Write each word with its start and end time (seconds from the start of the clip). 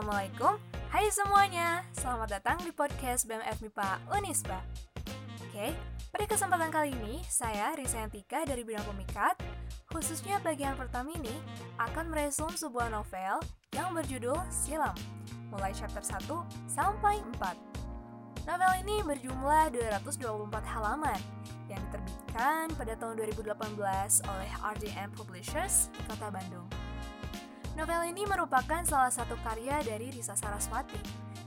Assalamualaikum, 0.00 0.56
hai 0.96 1.12
semuanya 1.12 1.84
Selamat 1.92 2.40
datang 2.40 2.56
di 2.64 2.72
podcast 2.72 3.28
BMF 3.28 3.60
MIPA 3.60 4.00
Unisba. 4.16 4.64
Oke, 5.44 5.76
pada 6.08 6.24
kesempatan 6.24 6.72
kali 6.72 6.96
ini 6.96 7.20
Saya, 7.28 7.76
Risa 7.76 8.00
Yantika 8.00 8.48
dari 8.48 8.64
bidang 8.64 8.80
pemikat. 8.88 9.36
Khususnya 9.92 10.40
bagian 10.40 10.72
pertama 10.80 11.12
ini 11.12 11.36
Akan 11.76 12.08
meresum 12.08 12.48
sebuah 12.48 12.88
novel 12.88 13.44
Yang 13.76 13.88
berjudul 13.92 14.40
Silam 14.48 14.96
Mulai 15.52 15.76
chapter 15.76 16.00
1 16.00 16.24
sampai 16.64 17.20
4 17.36 18.48
Novel 18.48 18.72
ini 18.80 19.04
berjumlah 19.04 19.68
224 20.00 20.48
halaman 20.80 21.20
yang 21.68 21.84
diterbitkan 21.92 22.72
pada 22.72 22.96
tahun 22.96 23.20
2018 23.20 23.52
oleh 24.24 24.50
RDM 24.64 25.12
Publishers 25.12 25.92
di 25.92 26.02
Kota 26.08 26.32
Bandung. 26.32 26.69
Novel 27.78 28.02
ini 28.10 28.26
merupakan 28.26 28.82
salah 28.82 29.10
satu 29.10 29.38
karya 29.46 29.78
dari 29.86 30.10
Risa 30.10 30.34
Saraswati, 30.34 30.98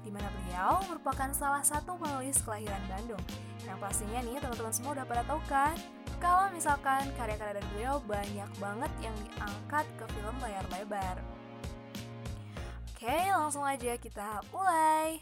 di 0.03 0.09
mana 0.09 0.27
beliau 0.31 0.79
merupakan 0.87 1.29
salah 1.35 1.61
satu 1.61 1.99
penulis 1.99 2.39
kelahiran 2.41 2.79
Bandung. 2.87 3.21
Yang 3.67 3.77
pastinya 3.79 4.19
nih 4.23 4.39
teman-teman 4.39 4.73
semua 4.73 4.91
udah 4.95 5.05
pada 5.07 5.23
tahu 5.27 5.41
kan, 5.51 5.75
kalau 6.23 6.47
misalkan 6.55 7.03
karya-karya 7.19 7.59
dari 7.59 7.67
beliau 7.75 7.99
banyak 8.07 8.49
banget 8.57 8.91
yang 9.03 9.15
diangkat 9.27 9.85
ke 9.99 10.05
film 10.15 10.35
layar 10.39 10.65
lebar. 10.71 11.17
Oke, 12.95 13.19
langsung 13.35 13.67
aja 13.67 13.99
kita 13.99 14.39
mulai. 14.55 15.19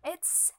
It's 0.00 0.56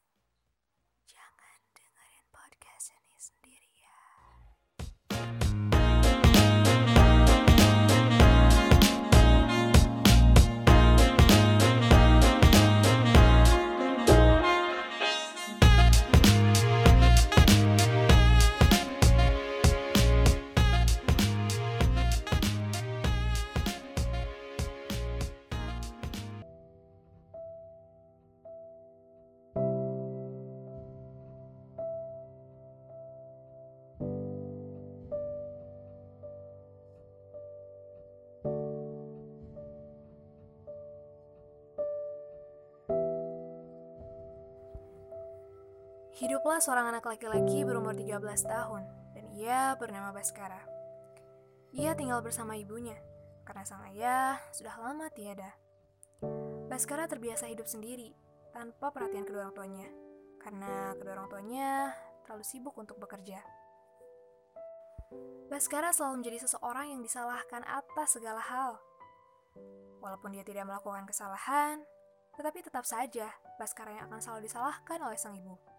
Hiduplah 46.20 46.60
seorang 46.60 46.92
anak 46.92 47.08
laki-laki 47.08 47.64
berumur 47.64 47.96
13 47.96 48.20
tahun, 48.44 48.84
dan 49.16 49.26
ia 49.40 49.72
bernama 49.80 50.12
Baskara. 50.12 50.60
Ia 51.72 51.96
tinggal 51.96 52.20
bersama 52.20 52.60
ibunya, 52.60 53.00
karena 53.48 53.64
sang 53.64 53.80
ayah 53.88 54.36
sudah 54.52 54.76
lama 54.84 55.08
tiada. 55.16 55.56
Baskara 56.68 57.08
terbiasa 57.08 57.48
hidup 57.48 57.72
sendiri, 57.72 58.12
tanpa 58.52 58.92
perhatian 58.92 59.24
kedua 59.24 59.48
orang 59.48 59.56
tuanya, 59.56 59.88
karena 60.44 60.92
kedua 61.00 61.24
orang 61.24 61.32
tuanya 61.32 61.96
terlalu 62.28 62.44
sibuk 62.44 62.76
untuk 62.76 63.00
bekerja. 63.00 63.40
Baskara 65.48 65.96
selalu 65.96 66.20
menjadi 66.20 66.52
seseorang 66.52 67.00
yang 67.00 67.00
disalahkan 67.00 67.64
atas 67.64 68.20
segala 68.20 68.44
hal. 68.44 68.76
Walaupun 70.04 70.36
dia 70.36 70.44
tidak 70.44 70.68
melakukan 70.68 71.08
kesalahan, 71.08 71.80
tetapi 72.36 72.60
tetap 72.60 72.84
saja 72.84 73.32
Baskara 73.56 73.96
yang 73.96 74.12
akan 74.12 74.20
selalu 74.20 74.52
disalahkan 74.52 75.00
oleh 75.00 75.16
sang 75.16 75.40
ibu. 75.40 75.79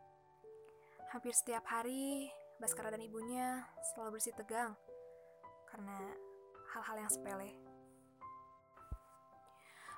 Hampir 1.11 1.35
setiap 1.35 1.67
hari, 1.67 2.31
Baskara 2.63 2.95
dan 2.95 3.03
ibunya 3.03 3.67
selalu 3.83 4.15
bersih 4.15 4.31
tegang 4.31 4.79
karena 5.67 5.99
hal-hal 6.71 7.03
yang 7.03 7.11
sepele. 7.11 7.51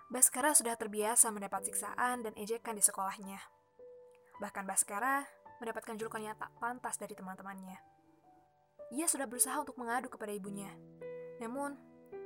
Baskara 0.09 0.57
sudah 0.57 0.73
terbiasa 0.73 1.29
mendapat 1.29 1.69
siksaan 1.69 2.25
dan 2.25 2.33
ejekan 2.33 2.73
di 2.73 2.81
sekolahnya. 2.81 3.37
Bahkan 4.41 4.65
Baskara 4.65 5.29
mendapatkan 5.61 6.01
julukan 6.01 6.25
yang 6.25 6.33
tak 6.41 6.49
pantas 6.57 6.97
dari 6.97 7.13
teman-temannya. 7.13 7.77
Ia 8.97 9.05
sudah 9.05 9.29
berusaha 9.29 9.61
untuk 9.61 9.77
mengadu 9.77 10.09
kepada 10.09 10.33
ibunya. 10.33 10.73
Namun, 11.45 11.77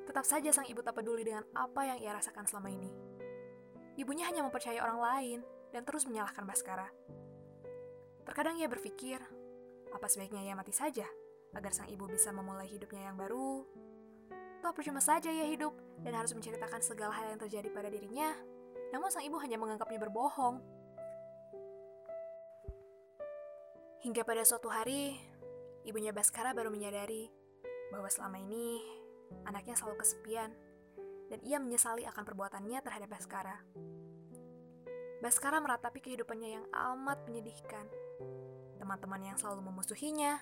tetap 0.06 0.22
saja 0.22 0.54
sang 0.54 0.70
ibu 0.70 0.78
tak 0.86 0.94
peduli 0.94 1.26
dengan 1.26 1.42
apa 1.58 1.90
yang 1.90 1.98
ia 1.98 2.14
rasakan 2.14 2.46
selama 2.46 2.70
ini. 2.70 2.94
Ibunya 3.98 4.30
hanya 4.30 4.46
mempercayai 4.46 4.78
orang 4.78 5.02
lain 5.02 5.38
dan 5.74 5.82
terus 5.82 6.06
menyalahkan 6.06 6.46
Baskara. 6.46 6.86
Terkadang 8.26 8.58
ia 8.58 8.66
berpikir, 8.66 9.22
apa 9.94 10.06
sebaiknya 10.10 10.42
ia 10.42 10.58
mati 10.58 10.74
saja 10.74 11.06
agar 11.54 11.70
sang 11.72 11.88
ibu 11.88 12.04
bisa 12.10 12.34
memulai 12.34 12.66
hidupnya 12.66 13.08
yang 13.08 13.16
baru. 13.16 13.64
Toh 14.60 14.72
percuma 14.74 14.98
saja 14.98 15.30
ia 15.30 15.46
hidup 15.46 15.72
dan 16.02 16.18
harus 16.18 16.34
menceritakan 16.34 16.82
segala 16.82 17.14
hal 17.14 17.32
yang 17.32 17.40
terjadi 17.40 17.70
pada 17.70 17.88
dirinya. 17.88 18.34
Namun 18.90 19.08
sang 19.08 19.24
ibu 19.24 19.38
hanya 19.38 19.56
menganggapnya 19.56 20.02
berbohong. 20.02 20.58
Hingga 24.02 24.22
pada 24.22 24.42
suatu 24.42 24.70
hari, 24.70 25.16
ibunya 25.86 26.10
Baskara 26.10 26.52
baru 26.52 26.70
menyadari 26.70 27.30
bahwa 27.90 28.10
selama 28.10 28.42
ini 28.42 28.82
anaknya 29.46 29.74
selalu 29.78 30.02
kesepian 30.02 30.50
dan 31.26 31.38
ia 31.42 31.58
menyesali 31.58 32.06
akan 32.06 32.22
perbuatannya 32.22 32.78
terhadap 32.82 33.08
Baskara. 33.10 33.58
Baskara 35.24 35.58
meratapi 35.64 36.04
kehidupannya 36.04 36.60
yang 36.60 36.64
amat 36.72 37.24
menyedihkan 37.24 37.88
teman-teman 38.76 39.32
yang 39.32 39.36
selalu 39.40 39.66
memusuhinya, 39.66 40.38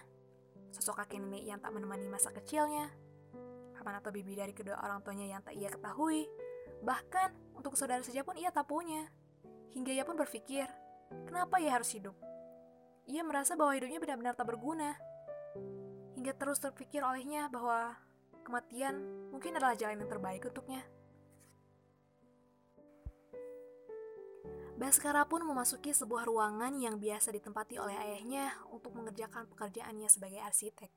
sosok 0.75 1.01
kakek 1.01 1.23
nenek 1.23 1.47
yang 1.47 1.59
tak 1.63 1.71
menemani 1.73 2.11
masa 2.11 2.35
kecilnya, 2.35 2.91
paman 3.85 4.01
atau 4.01 4.09
bibi 4.11 4.33
dari 4.33 4.57
kedua 4.57 4.81
orang 4.81 5.05
tuanya 5.05 5.29
yang 5.29 5.41
tak 5.45 5.55
ia 5.61 5.69
ketahui, 5.69 6.25
bahkan 6.81 7.37
untuk 7.53 7.77
saudara 7.77 8.01
saja 8.01 8.25
pun 8.25 8.35
ia 8.41 8.49
tak 8.49 8.65
punya. 8.65 9.13
Hingga 9.77 9.93
ia 9.93 10.05
pun 10.09 10.17
berpikir, 10.17 10.65
kenapa 11.29 11.61
ia 11.61 11.77
harus 11.77 11.93
hidup? 11.93 12.17
Ia 13.05 13.21
merasa 13.21 13.55
bahwa 13.61 13.77
hidupnya 13.77 14.01
benar-benar 14.01 14.33
tak 14.33 14.49
berguna. 14.49 14.97
Hingga 16.17 16.33
terus 16.41 16.57
terpikir 16.65 17.05
olehnya 17.05 17.53
bahwa 17.53 17.93
kematian 18.41 19.29
mungkin 19.29 19.61
adalah 19.61 19.77
jalan 19.77 20.01
yang 20.01 20.09
terbaik 20.09 20.49
untuknya. 20.49 20.81
Baskara 24.85 25.25
pun 25.25 25.41
memasuki 25.41 25.97
sebuah 25.97 26.29
ruangan 26.29 26.77
yang 26.77 27.01
biasa 27.01 27.33
ditempati 27.33 27.81
oleh 27.81 27.97
ayahnya 27.97 28.53
untuk 28.69 28.93
mengerjakan 28.93 29.49
pekerjaannya 29.49 30.13
sebagai 30.13 30.45
arsitek. 30.45 30.93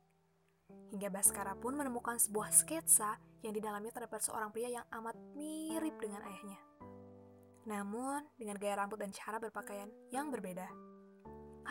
Hingga 0.92 1.08
Baskara 1.08 1.56
pun 1.56 1.72
menemukan 1.72 2.20
sebuah 2.20 2.52
sketsa 2.52 3.16
yang 3.48 3.56
di 3.56 3.64
dalamnya 3.64 3.96
terdapat 3.96 4.20
seorang 4.20 4.52
pria 4.52 4.68
yang 4.68 4.84
amat 4.92 5.16
mirip 5.40 5.96
dengan 6.04 6.20
ayahnya. 6.20 6.60
Namun, 7.64 8.28
dengan 8.36 8.60
gaya 8.60 8.76
rambut 8.76 9.00
dan 9.00 9.16
cara 9.16 9.40
berpakaian 9.40 9.88
yang 10.12 10.36
berbeda. 10.36 10.68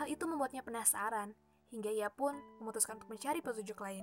Hal 0.01 0.09
itu 0.09 0.25
membuatnya 0.25 0.65
penasaran, 0.65 1.37
hingga 1.69 1.93
ia 1.93 2.09
pun 2.09 2.33
memutuskan 2.57 2.97
untuk 2.97 3.13
mencari 3.13 3.45
petunjuk 3.45 3.77
lain. 3.77 4.01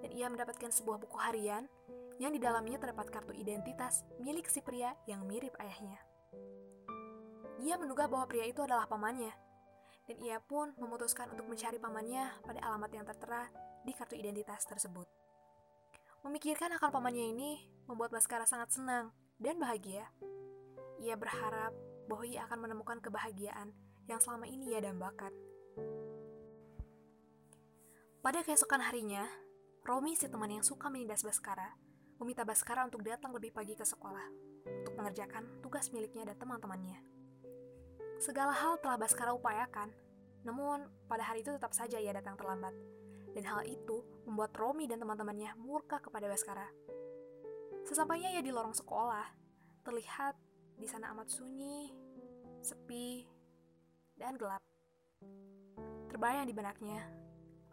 Dan 0.00 0.16
ia 0.16 0.32
mendapatkan 0.32 0.72
sebuah 0.72 0.96
buku 0.96 1.20
harian 1.20 1.68
yang 2.16 2.32
di 2.32 2.40
dalamnya 2.40 2.80
terdapat 2.80 3.12
kartu 3.12 3.36
identitas 3.36 4.00
milik 4.16 4.48
si 4.48 4.64
pria 4.64 4.96
yang 5.04 5.28
mirip 5.28 5.52
ayahnya. 5.60 6.07
Ia 7.58 7.74
menduga 7.74 8.06
bahwa 8.06 8.30
pria 8.30 8.46
itu 8.46 8.62
adalah 8.62 8.86
pamannya, 8.86 9.34
dan 10.06 10.16
ia 10.22 10.38
pun 10.38 10.70
memutuskan 10.78 11.28
untuk 11.34 11.50
mencari 11.50 11.76
pamannya 11.82 12.30
pada 12.46 12.62
alamat 12.64 12.90
yang 12.94 13.04
tertera 13.04 13.50
di 13.82 13.92
kartu 13.92 14.14
identitas 14.14 14.62
tersebut. 14.64 15.04
Memikirkan 16.22 16.74
akan 16.78 16.90
pamannya 16.90 17.34
ini 17.34 17.50
membuat 17.90 18.14
Baskara 18.14 18.46
sangat 18.46 18.74
senang 18.74 19.10
dan 19.42 19.58
bahagia. 19.58 20.06
Ia 20.98 21.14
berharap 21.14 21.74
bahwa 22.10 22.24
ia 22.26 22.46
akan 22.46 22.58
menemukan 22.66 22.98
kebahagiaan 22.98 23.70
yang 24.10 24.18
selama 24.18 24.46
ini 24.48 24.74
ia 24.74 24.82
dambakan. 24.82 25.30
Pada 28.18 28.42
keesokan 28.42 28.82
harinya, 28.82 29.24
Romi, 29.86 30.18
si 30.18 30.26
teman 30.26 30.50
yang 30.50 30.64
suka 30.66 30.90
menindas 30.90 31.22
Baskara, 31.22 31.74
meminta 32.18 32.42
Baskara 32.42 32.84
untuk 32.84 33.06
datang 33.06 33.30
lebih 33.30 33.54
pagi 33.54 33.78
ke 33.78 33.86
sekolah 33.86 34.26
untuk 34.66 34.94
mengerjakan 34.98 35.62
tugas 35.62 35.88
miliknya 35.94 36.28
dan 36.28 36.36
teman-temannya. 36.36 37.17
Segala 38.18 38.50
hal 38.50 38.82
telah 38.82 38.98
Baskara 38.98 39.30
upayakan, 39.30 39.94
namun 40.42 40.82
pada 41.06 41.22
hari 41.22 41.46
itu 41.46 41.54
tetap 41.54 41.70
saja 41.70 42.02
ia 42.02 42.10
datang 42.10 42.34
terlambat. 42.34 42.74
Dan 43.30 43.46
hal 43.46 43.62
itu 43.62 44.02
membuat 44.26 44.58
Romi 44.58 44.90
dan 44.90 44.98
teman-temannya 44.98 45.54
murka 45.54 46.02
kepada 46.02 46.26
Baskara. 46.26 46.66
Sesampainya 47.86 48.34
ia 48.34 48.42
di 48.42 48.50
lorong 48.50 48.74
sekolah, 48.74 49.22
terlihat 49.86 50.34
di 50.74 50.90
sana 50.90 51.14
amat 51.14 51.30
sunyi, 51.30 51.94
sepi, 52.58 53.22
dan 54.18 54.34
gelap. 54.34 54.58
Terbayang 56.10 56.50
di 56.50 56.54
benaknya, 56.58 57.06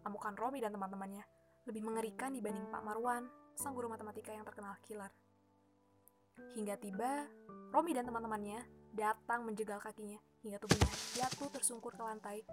amukan 0.05 0.37
Romi 0.37 0.61
dan 0.61 0.77
teman-temannya 0.77 1.25
lebih 1.65 1.81
mengerikan 1.81 2.29
dibanding 2.29 2.69
Pak 2.69 2.85
Marwan, 2.85 3.25
sang 3.57 3.73
guru 3.73 3.89
matematika 3.89 4.29
yang 4.29 4.45
terkenal 4.45 4.77
killer. 4.85 5.09
Hingga 6.53 6.77
tiba, 6.77 7.25
Romi 7.73 7.97
dan 7.97 8.05
teman-temannya 8.05 8.61
datang 8.93 9.41
menjegal 9.41 9.81
kakinya 9.81 10.21
hingga 10.45 10.61
tubuhnya 10.61 10.93
jatuh 11.17 11.49
tersungkur 11.49 11.97
ke 11.97 12.03
lantai 12.05 12.45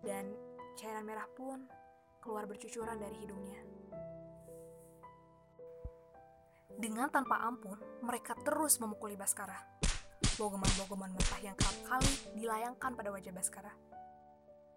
dan 0.00 0.32
cairan 0.80 1.04
merah 1.04 1.28
pun 1.36 1.68
keluar 2.24 2.48
bercucuran 2.48 2.96
dari 2.96 3.20
hidungnya. 3.20 3.60
Dengan 6.74 7.12
tanpa 7.12 7.44
ampun, 7.44 7.76
mereka 8.00 8.32
terus 8.40 8.80
memukuli 8.80 9.14
Baskara. 9.14 9.60
Bogeman-bogeman 10.40 11.14
mentah 11.14 11.38
yang 11.44 11.54
kerap 11.54 11.76
kali 11.86 12.12
dilayangkan 12.34 12.96
pada 12.96 13.12
wajah 13.12 13.30
Baskara, 13.30 13.70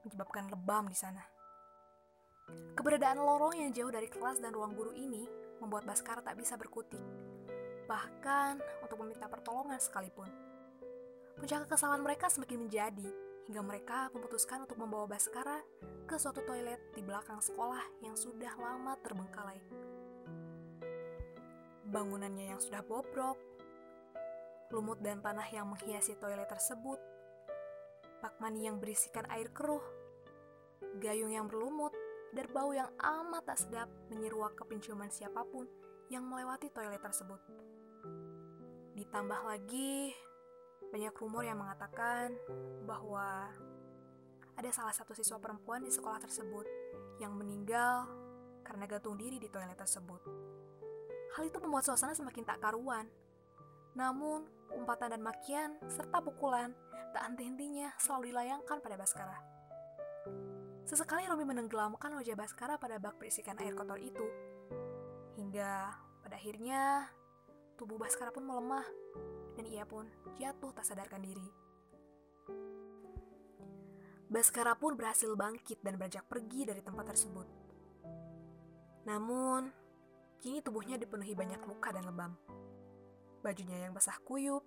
menyebabkan 0.05 0.51
lebam 0.51 0.91
di 0.91 0.97
sana. 0.99 1.23
Keberadaan 2.77 3.17
lorong 3.17 3.57
yang 3.57 3.71
jauh 3.73 3.89
dari 3.89 4.05
kelas 4.11 4.37
dan 4.43 4.53
ruang 4.53 4.77
guru 4.77 4.93
ini 4.93 5.25
membuat 5.63 5.87
Baskara 5.87 6.21
tak 6.21 6.37
bisa 6.37 6.53
berkutik, 6.59 7.01
bahkan 7.89 8.61
untuk 8.83 9.01
meminta 9.01 9.25
pertolongan 9.25 9.81
sekalipun. 9.81 10.46
Puncak 11.37 11.69
kekesalan 11.69 12.01
mereka 12.01 12.27
semakin 12.33 12.65
menjadi, 12.65 13.09
hingga 13.45 13.61
mereka 13.61 14.09
memutuskan 14.11 14.65
untuk 14.65 14.81
membawa 14.81 15.05
Baskara 15.05 15.61
ke 16.09 16.17
suatu 16.17 16.41
toilet 16.43 16.81
di 16.97 17.05
belakang 17.05 17.39
sekolah 17.39 18.03
yang 18.03 18.17
sudah 18.17 18.51
lama 18.57 18.97
terbengkalai 19.05 19.61
bangunannya 21.87 22.51
yang 22.51 22.59
sudah 22.59 22.83
bobrok, 22.83 23.39
lumut 24.75 24.99
dan 24.99 25.23
tanah 25.23 25.47
yang 25.47 25.71
menghiasi 25.71 26.19
toilet 26.19 26.47
tersebut, 26.51 26.99
bak 28.19 28.35
mani 28.43 28.67
yang 28.67 28.77
berisikan 28.83 29.23
air 29.31 29.47
keruh, 29.55 29.83
gayung 30.99 31.31
yang 31.31 31.47
berlumut, 31.47 31.95
dan 32.35 32.45
bau 32.51 32.75
yang 32.75 32.91
amat 32.99 33.47
tak 33.47 33.59
sedap 33.63 33.87
menyeruak 34.11 34.51
ke 34.59 34.67
penciuman 34.67 35.07
siapa 35.07 35.47
pun 35.47 35.63
yang 36.11 36.27
melewati 36.27 36.67
toilet 36.75 36.99
tersebut. 36.99 37.39
Ditambah 38.99 39.41
lagi, 39.47 40.11
banyak 40.91 41.13
rumor 41.19 41.43
yang 41.43 41.59
mengatakan 41.59 42.35
bahwa 42.87 43.51
ada 44.57 44.69
salah 44.73 44.95
satu 44.95 45.13
siswa 45.13 45.37
perempuan 45.37 45.85
di 45.85 45.91
sekolah 45.93 46.17
tersebut 46.17 46.65
yang 47.21 47.35
meninggal 47.37 48.09
karena 48.65 48.83
gantung 48.89 49.15
diri 49.15 49.37
di 49.37 49.47
toilet 49.47 49.77
tersebut. 49.77 50.21
Hal 51.37 51.43
itu 51.45 51.57
membuat 51.61 51.85
suasana 51.85 52.17
semakin 52.17 52.43
tak 52.43 52.57
karuan. 52.57 53.05
Namun, 53.93 54.49
umpatan 54.73 55.13
dan 55.13 55.21
makian 55.21 55.77
serta 55.85 56.17
pukulan 56.19 56.73
tak 57.13 57.23
henti-hentinya 57.29 57.93
selalu 58.01 58.33
dilayangkan 58.33 58.77
pada 58.81 58.95
Baskara. 58.97 59.37
Sesekali 60.87 61.27
Romi 61.27 61.43
menenggelamkan 61.43 62.15
wajah 62.15 62.37
Baskara 62.39 62.79
pada 62.79 62.97
bak 62.97 63.19
berisikan 63.19 63.59
air 63.59 63.75
kotor 63.75 63.99
itu. 63.99 64.23
Hingga 65.37 65.93
pada 66.23 66.35
akhirnya 66.39 67.11
tubuh 67.77 68.01
Baskara 68.01 68.33
pun 68.33 68.43
melemah 68.43 68.85
dan 69.55 69.65
ia 69.69 69.85
pun 69.85 70.09
jatuh 70.41 70.73
tak 70.73 70.83
sadarkan 70.83 71.21
diri. 71.21 71.47
Baskara 74.27 74.75
pun 74.75 74.99
berhasil 74.99 75.31
bangkit 75.37 75.79
dan 75.85 75.95
beranjak 75.95 76.27
pergi 76.27 76.67
dari 76.67 76.83
tempat 76.83 77.15
tersebut. 77.15 77.47
Namun, 79.07 79.71
Kini 80.37 80.61
tubuhnya 80.61 81.01
dipenuhi 81.01 81.33
banyak 81.33 81.61
luka 81.65 81.89
dan 81.89 82.05
lebam. 82.05 82.31
Bajunya 83.41 83.89
yang 83.89 83.93
basah 83.97 84.21
kuyup, 84.21 84.61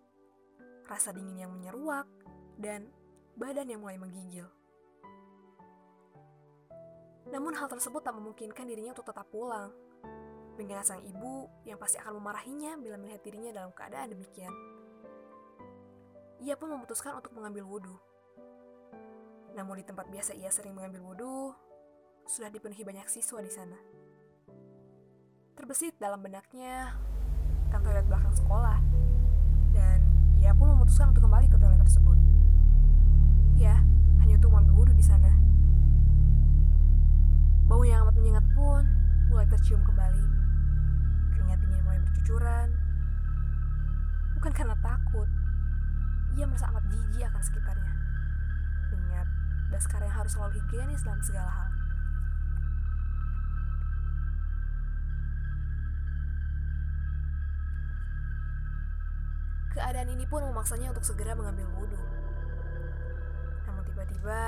rasa 0.91 1.15
dingin 1.15 1.47
yang 1.47 1.53
menyeruak, 1.55 2.11
dan 2.59 2.91
badan 3.39 3.71
yang 3.71 3.79
mulai 3.79 3.95
menggigil. 3.95 4.51
Namun 7.31 7.55
hal 7.55 7.71
tersebut 7.71 8.03
tak 8.03 8.19
memungkinkan 8.19 8.67
dirinya 8.67 8.91
untuk 8.91 9.07
tetap 9.07 9.31
pulang. 9.31 9.71
Mengingat 10.61 10.93
sang 10.93 11.01
ibu 11.01 11.49
yang 11.65 11.81
pasti 11.81 11.97
akan 11.97 12.21
memarahinya 12.21 12.77
bila 12.77 13.01
melihat 13.01 13.25
dirinya 13.25 13.49
dalam 13.49 13.73
keadaan 13.73 14.13
demikian. 14.13 14.53
Ia 16.45 16.53
pun 16.53 16.69
memutuskan 16.69 17.17
untuk 17.17 17.33
mengambil 17.33 17.65
wudhu. 17.65 17.97
Namun 19.57 19.81
di 19.81 19.89
tempat 19.89 20.13
biasa 20.13 20.37
ia 20.37 20.53
sering 20.53 20.77
mengambil 20.77 21.01
wudhu, 21.01 21.57
sudah 22.29 22.53
dipenuhi 22.53 22.85
banyak 22.85 23.09
siswa 23.09 23.41
di 23.41 23.49
sana. 23.49 23.81
Terbesit 25.57 25.97
dalam 25.97 26.21
benaknya 26.21 26.93
kan 27.73 27.81
toilet 27.81 28.05
belakang 28.05 28.37
sekolah. 28.37 28.85
Dan 29.73 30.05
ia 30.45 30.53
pun 30.53 30.77
memutuskan 30.77 31.17
untuk 31.17 31.25
kembali 31.25 31.49
ke 31.49 31.57
toilet 31.57 31.81
tersebut. 31.89 32.21
Ya, 33.57 33.81
hanya 34.21 34.37
untuk 34.37 34.53
mengambil 34.53 34.77
wudhu 34.77 34.93
di 34.93 35.05
sana. 35.09 35.33
Bau 37.65 37.81
yang 37.81 38.05
amat 38.05 38.13
menyengat 38.21 38.45
pun 38.53 38.85
mulai 39.33 39.49
tercium 39.49 39.81
kembali. 39.89 40.50
Bercucuran. 42.21 42.69
Bukan 44.37 44.53
karena 44.53 44.77
takut, 44.85 45.25
ia 46.37 46.45
merasa 46.45 46.69
amat 46.69 46.85
jijik 46.93 47.25
akan 47.33 47.41
sekitarnya. 47.41 47.95
Mengingat 48.93 49.29
Baskara 49.73 50.05
yang 50.05 50.17
harus 50.21 50.37
selalu 50.37 50.61
higienis 50.61 51.01
dalam 51.01 51.25
segala 51.25 51.49
hal. 51.49 51.71
Keadaan 59.81 60.13
ini 60.13 60.29
pun 60.29 60.45
memaksanya 60.45 60.93
untuk 60.93 61.09
segera 61.09 61.33
mengambil 61.33 61.73
wudhu. 61.73 62.05
Namun 63.65 63.81
tiba-tiba, 63.89 64.45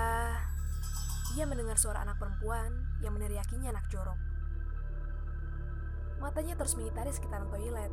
ia 1.41 1.45
mendengar 1.49 1.81
suara 1.81 2.05
anak 2.05 2.21
perempuan 2.21 2.85
yang 3.01 3.17
meneriakinya 3.17 3.73
anak 3.73 3.89
jorok. 3.89 4.31
Matanya 6.23 6.55
terus 6.55 6.79
mengitari 6.79 7.11
sekitaran 7.11 7.51
toilet. 7.51 7.91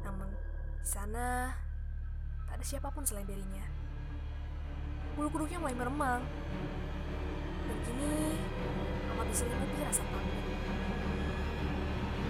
Namun, 0.00 0.32
di 0.80 0.88
sana 0.88 1.52
tak 2.48 2.56
ada 2.56 2.64
siapa 2.64 2.88
pun 2.88 3.04
selain 3.04 3.28
dirinya. 3.28 3.68
Bulu 5.12 5.28
kuduknya 5.28 5.60
mulai 5.60 5.76
meremang. 5.76 6.24
Dan 7.68 7.78
kini 7.84 8.40
amat 9.12 9.26
diselimuti 9.28 9.84
rasa 9.84 10.00
takut. 10.08 10.24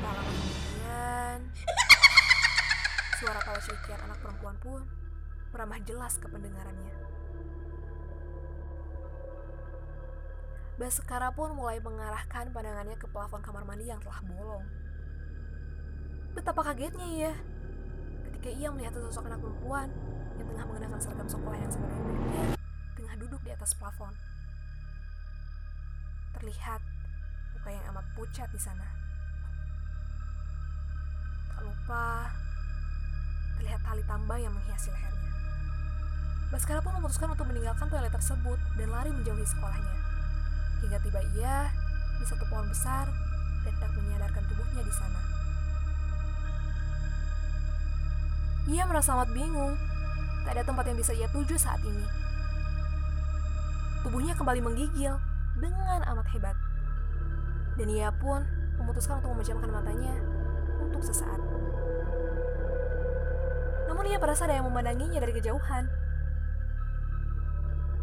Tak 0.03 0.13
lama 0.19 0.33
kemudian, 0.35 1.39
Suara 3.23 3.39
tawa 3.39 3.61
cekian 3.63 4.01
anak 4.03 4.19
perempuan 4.19 4.57
pun 4.59 4.83
meramah 5.55 5.79
jelas 5.87 6.19
ke 6.19 6.27
pendengarannya. 6.27 6.95
Baskara 10.79 11.35
pun 11.35 11.55
mulai 11.55 11.83
mengarahkan 11.83 12.51
pandangannya 12.55 12.95
ke 12.99 13.07
plafon 13.11 13.43
kamar 13.43 13.67
mandi 13.67 13.91
yang 13.91 13.99
telah 13.99 14.23
bolong. 14.23 14.88
Betapa 16.39 16.71
kagetnya 16.71 17.03
ia 17.03 17.35
ketika 18.31 18.47
ia 18.55 18.71
melihat 18.71 18.95
sosok 18.95 19.27
anak 19.27 19.43
perempuan 19.43 19.91
yang 20.39 20.47
tengah 20.47 20.65
mengenakan 20.71 20.99
seragam 21.03 21.27
sekolah 21.27 21.59
yang 21.59 21.67
sebenarnya 21.67 22.03
miliknya 22.07 22.45
tengah 22.95 23.15
duduk 23.19 23.41
di 23.43 23.51
atas 23.51 23.75
plafon. 23.75 24.15
Terlihat 26.39 26.79
muka 27.59 27.69
yang 27.75 27.85
amat 27.91 28.07
pucat 28.15 28.47
di 28.55 28.61
sana. 28.63 28.87
Tak 31.59 31.67
lupa 31.67 32.31
terlihat 33.59 33.83
tali 33.83 34.03
tambang 34.07 34.39
yang 34.39 34.55
menghiasi 34.55 34.95
lehernya. 34.95 35.31
Baskara 36.55 36.79
pun 36.87 36.95
memutuskan 37.03 37.35
untuk 37.35 37.51
meninggalkan 37.51 37.91
toilet 37.91 38.15
tersebut 38.15 38.63
dan 38.79 38.89
lari 38.95 39.11
menjauhi 39.11 39.43
sekolahnya. 39.43 39.95
Hingga 40.87 41.03
tiba 41.03 41.21
ia 41.35 41.67
di 42.23 42.25
satu 42.31 42.47
pohon 42.47 42.71
besar 42.71 43.11
dan 43.67 43.75
hendak 43.75 43.91
menyadarkan 43.99 44.47
tubuhnya 44.47 44.87
di 44.87 44.95
sana. 44.95 45.38
Ia 48.69 48.85
merasa 48.85 49.17
amat 49.17 49.33
bingung. 49.33 49.81
Tak 50.45 50.53
ada 50.53 50.63
tempat 50.65 50.85
yang 50.93 51.01
bisa 51.01 51.17
ia 51.17 51.25
tuju 51.33 51.57
saat 51.57 51.81
ini. 51.81 52.05
Tubuhnya 54.05 54.37
kembali 54.37 54.61
menggigil 54.61 55.17
dengan 55.57 56.05
amat 56.05 56.29
hebat. 56.37 56.57
Dan 57.81 57.89
ia 57.89 58.13
pun 58.13 58.45
memutuskan 58.77 59.25
untuk 59.25 59.41
memejamkan 59.41 59.73
matanya 59.73 60.15
untuk 60.85 61.01
sesaat. 61.01 61.41
Namun 63.89 64.05
ia 64.05 64.21
merasa 64.21 64.45
ada 64.45 64.61
yang 64.61 64.69
memandanginya 64.69 65.17
dari 65.17 65.33
kejauhan. 65.33 65.89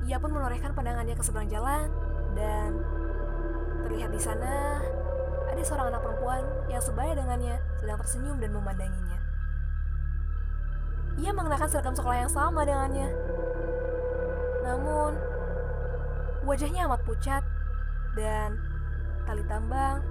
Ia 0.10 0.18
pun 0.18 0.34
menorehkan 0.34 0.74
pandangannya 0.74 1.14
ke 1.14 1.24
seberang 1.26 1.50
jalan 1.50 1.90
dan 2.34 2.78
terlihat 3.86 4.10
di 4.10 4.22
sana 4.22 4.82
ada 5.46 5.62
seorang 5.62 5.94
anak 5.94 6.02
perempuan 6.02 6.42
yang 6.74 6.82
sebaya 6.82 7.14
dengannya 7.14 7.62
sedang 7.78 7.98
tersenyum 8.02 8.38
dan 8.42 8.50
memandanginya. 8.54 9.35
Ia 11.20 11.32
mengenakan 11.32 11.68
seragam 11.72 11.96
sekolah 11.96 12.28
yang 12.28 12.32
sama 12.32 12.68
dengannya. 12.68 13.10
Namun, 14.66 15.16
wajahnya 16.44 16.90
amat 16.92 17.02
pucat 17.08 17.44
dan 18.16 18.60
tali 19.24 19.44
tambang 19.48 20.04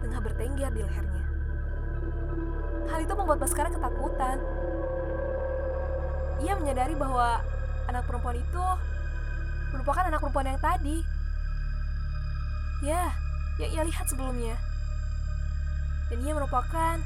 tengah 0.00 0.20
bertengger 0.22 0.70
di 0.72 0.80
lehernya. 0.84 1.24
Hal 2.86 3.02
itu 3.02 3.12
membuat 3.18 3.42
Baskara 3.42 3.68
ketakutan 3.68 4.38
ia 6.40 6.52
menyadari 6.52 6.92
bahwa 6.92 7.40
anak 7.88 8.04
perempuan 8.04 8.36
itu 8.36 8.64
merupakan 9.72 10.04
anak 10.04 10.20
perempuan 10.20 10.52
yang 10.52 10.60
tadi. 10.60 11.00
Ya, 12.84 13.08
yang 13.56 13.70
ia 13.72 13.82
lihat 13.88 14.04
sebelumnya. 14.04 14.56
Dan 16.12 16.20
ia 16.22 16.36
merupakan 16.36 17.00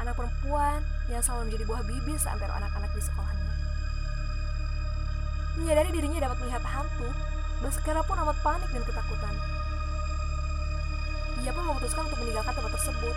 anak 0.00 0.14
perempuan 0.18 0.80
yang 1.06 1.22
selalu 1.22 1.50
menjadi 1.50 1.64
buah 1.68 1.82
bibir 1.86 2.18
seantero 2.18 2.52
anak-anak 2.54 2.90
di 2.94 3.02
sekolahnya. 3.02 3.52
Menyadari 5.54 5.90
dirinya 5.94 6.18
dapat 6.26 6.38
melihat 6.42 6.64
hantu, 6.66 7.08
Baskara 7.62 8.02
pun 8.02 8.18
amat 8.18 8.36
panik 8.42 8.68
dan 8.74 8.82
ketakutan. 8.82 9.34
Ia 11.40 11.50
pun 11.54 11.64
memutuskan 11.64 12.04
untuk 12.04 12.20
meninggalkan 12.20 12.52
tempat 12.52 12.72
tersebut 12.76 13.16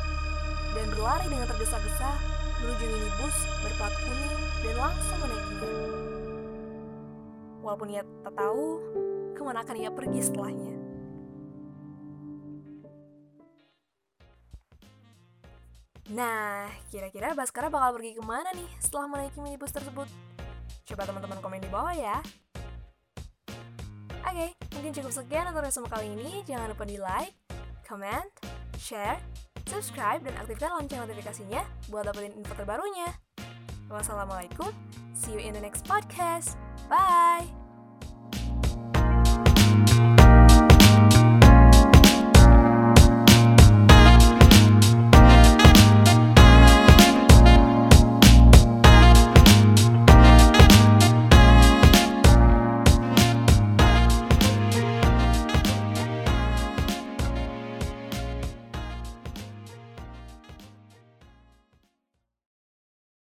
dan 0.72 0.86
berlari 0.94 1.28
dengan 1.28 1.48
tergesa-gesa 1.52 2.12
menuju 2.64 2.86
minibus 2.86 3.36
berplat 3.66 3.94
kuning 3.98 4.40
dan 4.64 4.76
langsung 4.78 5.20
menaikinya. 5.20 5.72
Walaupun 7.60 7.88
ia 7.92 8.04
tak 8.24 8.34
tahu 8.40 8.66
ke 9.36 9.42
mana 9.44 9.60
akan 9.68 9.76
ia 9.76 9.90
pergi 9.92 10.20
setelahnya. 10.22 10.77
Nah, 16.08 16.72
kira-kira 16.88 17.36
Baskara 17.36 17.68
bakal 17.68 18.00
pergi 18.00 18.16
ke 18.16 18.24
mana 18.24 18.48
nih 18.56 18.70
setelah 18.80 19.12
menaiki 19.12 19.44
minibus 19.44 19.76
tersebut? 19.76 20.08
Coba 20.88 21.04
teman-teman 21.04 21.40
komen 21.44 21.60
di 21.60 21.68
bawah 21.68 21.92
ya. 21.92 22.24
Oke, 24.28 24.56
mungkin 24.76 24.92
cukup 24.96 25.12
sekian 25.12 25.52
untuk 25.52 25.68
resume 25.68 25.88
kali 25.92 26.14
ini. 26.16 26.44
Jangan 26.48 26.72
lupa 26.72 26.84
di 26.88 26.96
like, 27.00 27.36
comment, 27.84 28.28
share, 28.80 29.20
subscribe, 29.68 30.24
dan 30.24 30.36
aktifkan 30.40 30.72
lonceng 30.76 31.04
notifikasinya 31.04 31.64
buat 31.92 32.08
dapetin 32.08 32.36
info 32.40 32.56
terbarunya. 32.56 33.12
Wassalamualaikum, 33.88 34.72
see 35.16 35.36
you 35.36 35.42
in 35.44 35.56
the 35.56 35.64
next 35.64 35.88
podcast. 35.88 36.60
Bye! 36.92 37.57